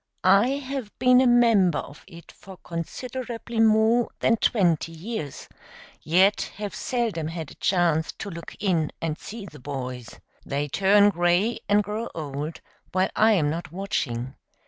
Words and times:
I 0.23 0.47
have 0.57 0.91
been 0.97 1.21
a 1.21 1.27
member 1.27 1.77
of 1.77 2.03
it 2.07 2.31
for 2.31 2.57
considerably 2.63 3.59
more 3.59 4.09
than 4.19 4.37
twenty 4.37 4.91
years, 4.91 5.47
yet 6.01 6.41
have 6.55 6.73
seldom 6.73 7.27
had 7.27 7.51
a 7.51 7.61
chance 7.61 8.11
to 8.13 8.31
look 8.31 8.55
in 8.59 8.91
and 8.99 9.19
see 9.19 9.45
the 9.45 9.59
boys. 9.59 10.09
They 10.43 10.67
turn 10.69 11.11
gray 11.11 11.59
and 11.69 11.83
grow 11.83 12.09
old 12.15 12.61
while 12.91 13.11
I 13.15 13.33
am 13.33 13.51
not 13.51 13.71
watching. 13.71 14.33